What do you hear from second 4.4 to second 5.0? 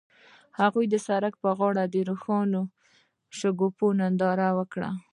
وکړه.